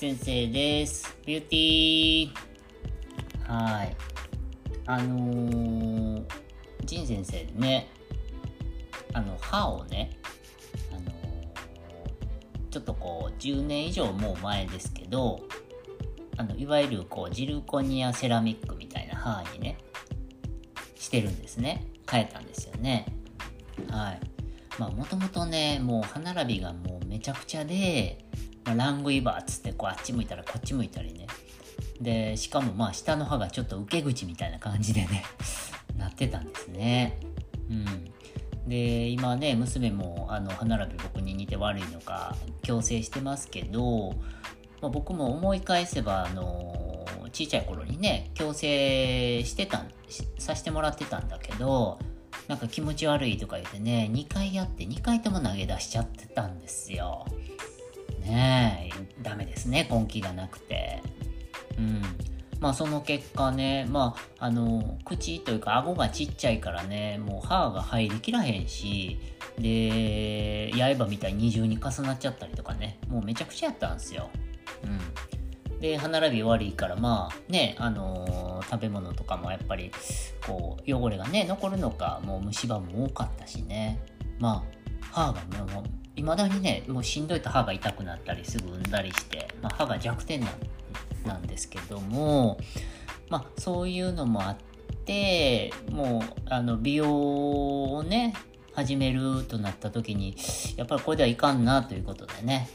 [0.00, 1.14] 先生です。
[1.26, 3.52] ビューティー。
[3.52, 3.94] はい。
[4.86, 6.24] あのー、
[6.86, 7.86] ジン先生ね、
[9.12, 10.16] あの、歯をね、
[10.90, 11.12] あのー
[12.70, 15.42] ちょっとこう、10年以上もう前ですけど、
[16.38, 19.76] あの、いわゆるこう、ジルコニアセラミックみたいな歯にね、
[20.94, 21.84] してるんですね。
[22.10, 23.04] 変えたんですよね。
[23.90, 24.20] はい。
[24.78, 28.29] まあ、もともとね、もう歯並びがもうめちゃくちゃで、
[28.70, 31.26] まあ、ラングイバーっつってこうあっち向いたらこっち向いたりね。
[32.00, 35.24] で、しかもまあ下の歯がちょっと受け口みたいな感じでね、
[35.98, 37.18] なってたんですね。
[37.68, 38.68] うん。
[38.68, 44.14] で、今ね、娘もあの歯並び僕に似て悪いのか矯正してますけど、
[44.80, 51.98] まあ、僕も思い返せば、あの小さい頃にね、矯正してたん、してもらってたんだけど、
[52.46, 57.26] なんか気持ち悪いとか言ってね、2回やって2回とも投げ出しちゃってたんですよ。
[58.30, 58.90] ね、
[59.22, 61.02] ダメですね、根気がなくて。
[61.78, 62.02] うん。
[62.60, 69.18] まあその結果ね、まあ、あの、口というか顎がちっちゃいからね、もう歯が入りきらへんし、
[69.58, 74.30] で、刃みたいに二重に重なっちゃったりとかね、もうめちゃくちゃやったんですよ。
[74.84, 75.80] うん。
[75.80, 79.90] で、歯並び悪いから、まあね、あのー食べ物とかもやっぱり、
[80.46, 83.98] こう、汚れがね、残るのか、もう虫歯も多かったしね。
[84.38, 84.64] ま
[85.10, 85.42] あ、歯が
[85.74, 85.84] もう、
[86.20, 90.46] いまだにね、もうしんどいと歯が痛くなったりすぐ産んだりして、まあ、歯が弱点
[91.24, 92.58] なんですけども、
[93.30, 94.56] まあ、そういうのもあっ
[95.06, 98.34] て、もう、あの、美容をね、
[98.74, 100.36] 始めるとなった時に、
[100.76, 102.68] やっぱりこれではいかんなということでね、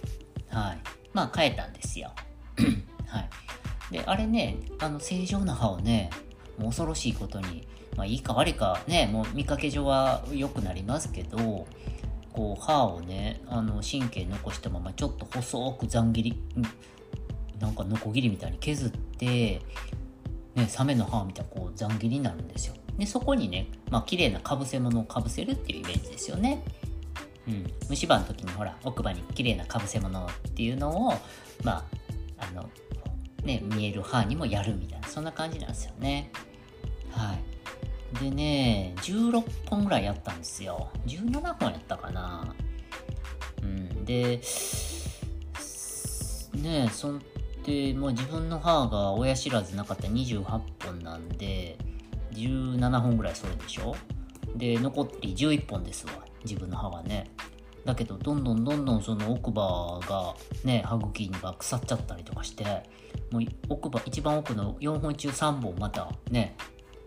[0.49, 0.79] はい。
[1.13, 2.13] まあ、変えたんですよ。
[3.05, 3.29] はい。
[3.91, 6.09] で、あれね、あの、正常な歯をね、
[6.57, 11.67] もう恐ろしいことに、まあ、いいか悪いかね、もう見かけ上は良くなりますけど、
[12.35, 16.43] こう、歯をね、あの、神経残したまま、ちょっと細くざん切り、
[17.59, 19.61] なんかノコギリみたいに削って、
[20.53, 22.75] ね、サメの歯みたいなこうざん切りになるんですよ。
[22.97, 26.63] で、そこにね、まあ、綺麗なかぶせ物をかぶせるっていうイメージですよね。
[27.47, 27.71] うん。
[27.89, 31.13] 虫歯の時にほら、奥歯に綺麗なかぶせ物っていうのを、
[31.63, 31.83] まあ、
[32.37, 32.69] あの、
[33.43, 36.31] ね、見える歯にもやるみたいな、そんな感じなんですよね。
[37.11, 37.54] はい。
[38.19, 40.89] でね、16本ぐらいやったんですよ。
[41.05, 42.55] 17本やったかな。
[43.61, 44.05] うん。
[44.05, 44.41] で、
[46.55, 47.21] ねえ、そん
[47.65, 50.43] で、もう自分の歯が親知らずなかった28
[50.85, 51.77] 本なんで、
[52.31, 53.95] 17本ぐらいそれでしょ
[54.55, 56.13] で、残り11本ですわ。
[56.43, 57.29] 自分の歯がね。
[57.83, 62.63] だけど、どんどんどんどんその奥歯がね、歯茎が腐っちゃったりとかして、
[63.31, 66.55] もう奥歯、一番奥の4本中3本またね、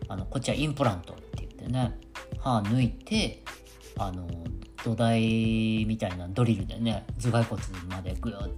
[0.08, 1.98] あの、こっちはインプラントって言ってね、
[2.38, 3.42] 歯抜いて、
[3.98, 4.28] あの、
[4.84, 8.50] 土台みたいなドリルでね、頭蓋骨までぐーっ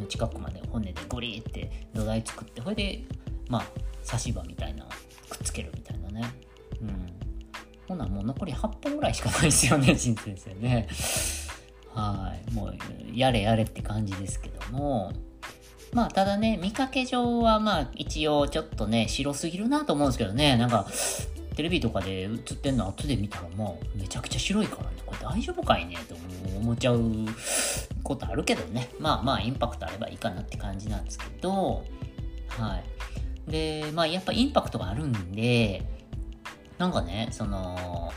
[0.00, 3.02] の近くまで骨でゴリって土台作って、それで、
[3.48, 3.64] まあ、
[4.02, 4.84] 差し歯みたいな、
[5.28, 6.22] くっつけるみたいなね。
[6.80, 7.06] うん。
[7.88, 10.88] ほな、もう残り8本ぐらいしかないですよね、 陳先生ね。
[11.94, 12.54] はい。
[12.54, 12.76] もう、
[13.14, 15.12] やれやれって感じですけども。
[15.92, 20.86] まあ、ただね、見かけ上は、まあ、一応、ちょっとね、白すぎるなと思うんですけどね、なんか、
[21.56, 26.14] テレビとかで映ってんの後で見たら、もう、めちゃくちゃ白いからね、これ大丈夫かいねと
[26.58, 27.02] 思っちゃう
[28.04, 28.88] ことあるけどね。
[28.98, 31.84] まあまあ、インパクトあればいいかなって感じなんですけど、
[32.48, 32.76] は
[33.48, 33.50] い。
[33.50, 35.82] で、まあ、やっぱインパクトがあるんで、
[36.78, 38.12] なんかね、その、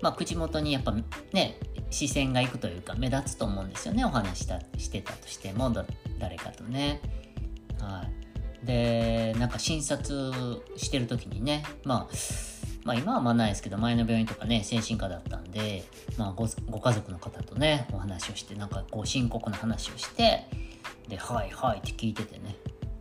[0.00, 0.94] まあ、口元にやっぱ
[1.32, 1.58] ね、
[1.90, 5.70] 視線がいくというか、目立つと思うんですよね、お話したしてたとしても、
[6.22, 7.00] 誰かとね。
[7.80, 8.06] は
[8.62, 8.66] い。
[8.66, 10.32] で、なんか診察
[10.76, 12.14] してる時にね、まあ、
[12.84, 15.82] まあ今はまあないですけど、前の病院とかね、精神科だったんで、
[16.16, 20.46] まあごご家族の方とね、お話をして、なんかこう深刻な話をして、
[21.08, 22.56] で、はいはいって聞いててね。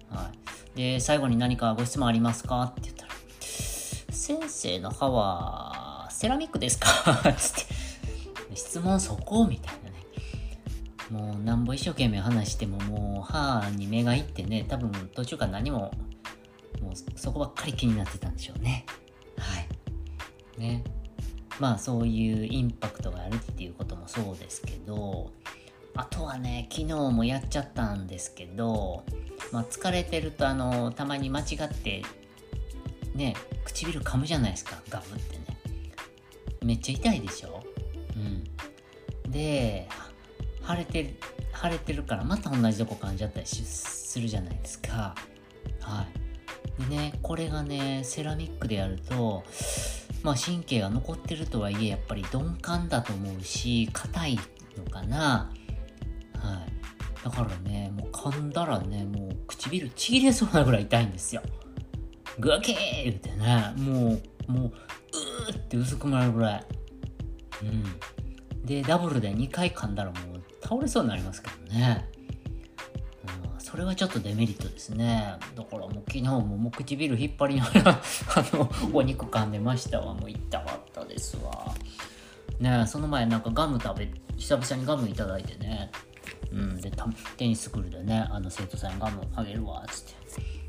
[0.10, 0.32] は
[0.74, 0.78] い。
[0.78, 6.88] で、最後に何かご質問ありますかって言ったら、先生の歯はセラミックですか？
[7.38, 8.56] つって。
[8.56, 9.46] 質問そこ？
[9.48, 9.81] みたいな。
[11.12, 15.92] もうなんぼ一生懸命話してももう歯に目がいってね、多分途中から何も、
[16.82, 18.86] もうそこばっかり気になってたんでしょうね。
[19.38, 19.68] はい。
[20.60, 20.84] ね。
[21.60, 25.32] まあそういうインパクトがあるっていうこともそうですけど、
[25.96, 29.04] あとはね、昨日もやっちゃったんですけど、
[29.52, 32.04] まあ疲れてるとあの、たまに間違って、
[33.14, 33.36] ね、
[33.66, 35.44] 唇噛むじゃないですか、ガブってね。
[36.64, 37.62] めっちゃ痛いでしょ？
[38.16, 39.32] うん。
[39.32, 39.90] で、
[40.68, 41.10] 腫れてる、
[41.62, 45.16] 腫れてるからまた同じとこ噛んじゃったりするじゃないですか。
[45.82, 46.06] は
[46.80, 46.82] い。
[46.90, 49.44] でね、これがね、セラミックでやると、
[50.24, 54.40] まあ神経が残ってるとはいえ、やっぱり鈍感だと思うし、硬い
[54.78, 55.52] のかな。
[56.38, 56.82] はい。
[57.24, 61.42] だからね、もう噛んだらね、もう唇ちぎれそうなぐらい痛いんですよ。
[62.40, 66.66] グキー言ってね、もう、もう、うーって薄くなるぐらい。
[67.64, 68.66] うん。
[68.66, 70.31] で、ダブルで2回噛んだらもう
[70.72, 72.08] 倒れそうになりますけどね。
[73.56, 75.36] うん、それはちょっとデメリットですね。
[75.54, 77.92] だからもう昨日ももう唇引っ張りながら
[78.36, 80.14] あの、お肉噛んでましたわ。
[80.14, 81.76] もう痛かったですわ。
[82.62, 85.92] ねその前なんかガム食べ、久々にガムいただいてね。
[86.54, 86.90] うん、で、
[87.36, 90.61] テニススクールでね、あの生徒さんにガムあげるわ、つって。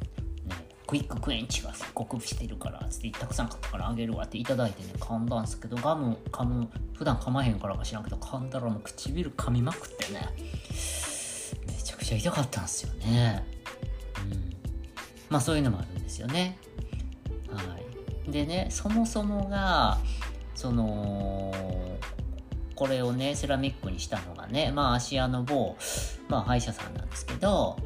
[0.92, 10.28] クイッククエンチがすっごくしてるから、つってたくさん買ったからあげるわっていただいてね、噛んだんすけど、ガム噛む、普段噛まへんからか知らんけど、噛んだらもう唇噛みまくってね、
[11.66, 13.42] めちゃくちゃ痛かったんですよね。
[14.22, 14.54] うん。
[15.30, 16.58] まあそういうのもあるんですよね。
[17.50, 17.62] は
[18.28, 18.30] い。
[18.30, 19.96] でね、そもそもが、
[20.54, 21.54] その、
[22.74, 25.74] これをね、セラミックにしたのがね、まあ、芦屋の某、
[26.28, 27.78] まあ、歯医者さんなんですけど、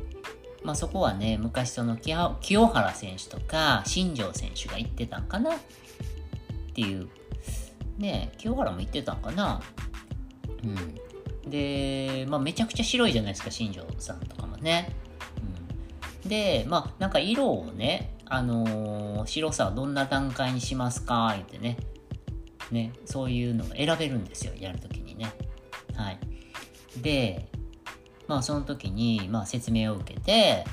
[0.67, 5.55] まあ、そこはね、昔その清原選手とか新庄選手が行ってたんかな？
[5.55, 5.59] っ
[6.75, 7.09] ていう。
[7.99, 9.63] ね、清原も行ってたんかな？
[10.65, 11.51] うん。
[11.51, 14.93] で、まあ、めちゃくちゃ白いじゃないですか、新庄さんとかもね。
[16.25, 21.33] うん、で、まあ、なんか色をね、あのー、白さはどんな段階にしますか？
[21.37, 21.77] 言ってね、
[22.73, 25.33] ね、そういうのが選べるんですよ、やるときにね。
[25.95, 26.19] はい。
[27.01, 27.49] で、
[28.29, 30.65] まあその時に、まあ説明を受けて、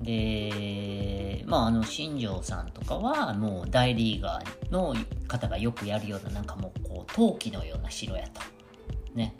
[0.00, 4.94] で、まああの、新庄さんとかはもう大リーガーの
[5.28, 8.40] 方がよくやるような、なんかもうこう、陶器のような白やと。
[9.14, 9.34] ね。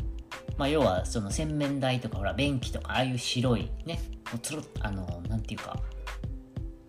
[0.56, 4.00] まあ要はその洗面台とかほら、便器とか、ああいう白いね、
[4.32, 5.78] もうつるあの、なんていうか、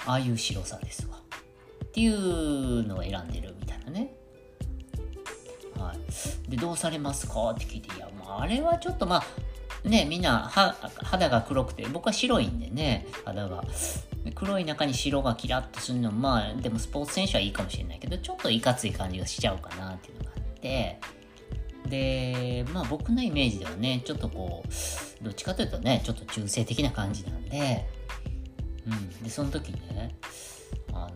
[0.05, 1.17] ああいう白さですわ。
[1.85, 4.13] っていうのを選んでるみたいなね。
[5.77, 7.51] はい、でどうされますか？
[7.51, 9.23] って聞いていやもうあれはちょっとまあ
[9.87, 10.51] ねみんな
[11.03, 13.63] 肌が黒くて僕は白いんでね肌が。
[14.35, 20.99] 黒い中に白がキラッとするのまあでもスポーツ選手はいいかもしれないけどちょっといかつい感じがしちゃうかなっていうのがあって。
[21.87, 27.87] でまあ僕のイメージではねちょっとこうどっちかというとねちょっと中性的な感じなんで。
[28.85, 30.15] うんでその時ね
[30.93, 31.09] あの、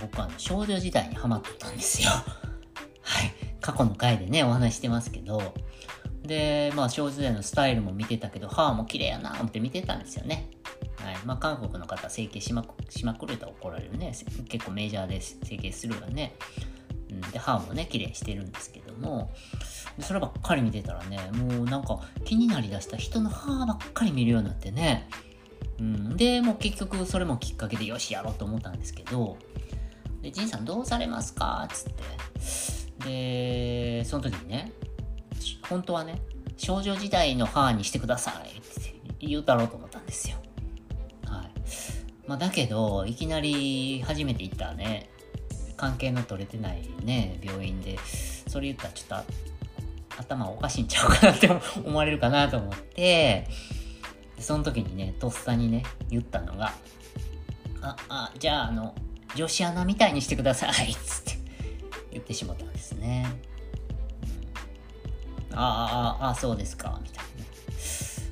[0.00, 2.10] 僕はあの少女時代にハマってたんですよ。
[2.10, 5.54] はい、過去の回でね、お話してますけど、
[6.24, 10.48] で、まあ、少女時代のスタイルも見てたけど、歯も綺麗やなって見てたんですよね。
[10.96, 11.16] はい。
[11.24, 14.12] まあ、韓国の方、整形しまくしまくると怒られるね。
[14.48, 16.34] 結構メジャーで整形するわね。
[17.10, 19.30] うん、で、歯もね、綺麗してるんですけども、
[20.00, 25.08] そればっかり見てたらね、もうなんか気になりだした人の歯ばっかり見るようになってね。
[25.78, 29.36] うん、で、もう結局それもきっかけでよしやろうと思ったんですけど、
[30.22, 31.68] で、ジンさんどうされますか？
[31.70, 32.02] つって。
[33.04, 34.72] で、その時にね、
[35.68, 36.20] 本当はね、
[36.56, 40.36] 少女時代の母にしてくださいって言うたろうと思ったんですよ。
[41.26, 41.50] はい。
[42.26, 45.10] まあ、だけど、いきなり初めて行ったね、
[45.76, 47.98] 関係の取れてないね、病院で、
[48.46, 49.32] それ言ったらちょっと
[50.22, 51.50] 頭おかしいんちゃうかなって
[51.84, 53.46] 思われるかなと思って、
[54.38, 56.72] その時にね、とっさにね、言ったのが、
[57.80, 58.94] あ、あ、じゃあ、あの、
[59.34, 61.38] 女子アナみたいにしてください、つって。
[62.12, 63.26] 言ってしまったんですね。
[65.54, 67.48] ああ、ああ、そうですか、みたいなね。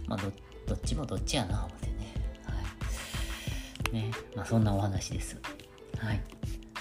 [0.07, 0.33] まあど、
[0.67, 2.15] どっちもどっちやな、思ってね。
[2.45, 3.95] はい。
[3.95, 5.39] ね、まあそんなお話です。
[5.99, 6.21] はい。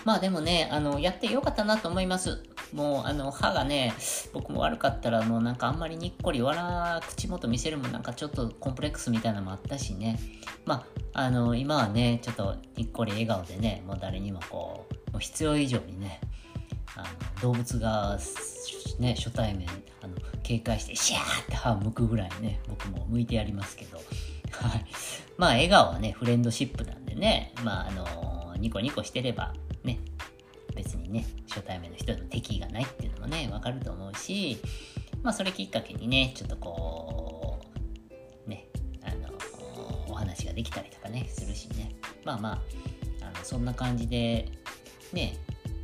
[0.04, 2.44] まあでもね、あの、やってよかったなと思います。
[2.74, 3.94] もう、あの、歯がね、
[4.34, 10.20] 僕も悪かったら、もうなんかあんまりにっこり笑、口元見せるもなんかちょっとコンプレックスみたいなのもあったしね。
[10.65, 16.22] まあ、あの、今はね、ちょっとにっこり笑顔でね、もう誰にもこう、もう必要以上にね、
[16.95, 18.17] あの動物が、
[19.00, 19.67] ね、初対面
[20.01, 24.03] あの警戒してシャーって歯向くぐらいね僕も向いてやりますけど、は
[24.77, 24.86] い、
[25.38, 30.00] まあ笑顔はねフレンドシップなんでね、まああのニコニコしてればね
[30.75, 34.57] 別にね初対面の人の敵意がないっていうのもねわかると思うし
[35.24, 37.60] まあそれきっかけにねちょっとこ
[38.45, 38.67] うね
[39.03, 39.29] あの
[40.10, 41.95] お話ができたりとかねするしね。
[42.24, 42.62] まあまあ
[43.25, 44.50] あのそんな感じで
[45.13, 45.38] ね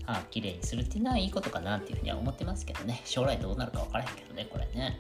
[0.07, 3.01] あ綺麗にするっていうのはいいことかなっていうふうには思ってますけどね。
[3.05, 4.99] 将来どうなるか分からへんけどね、これね。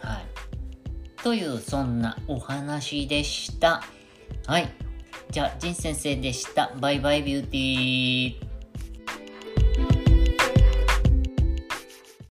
[0.00, 0.24] はい。
[1.22, 3.82] という、そんなお話でした。
[4.46, 4.68] はい。
[5.30, 6.72] じゃあ、仁先生でした。
[6.80, 8.45] バイバイビューティー。